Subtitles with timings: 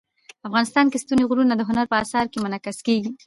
[0.47, 3.11] افغانستان کې ستوني غرونه د هنر په اثار کې منعکس کېږي.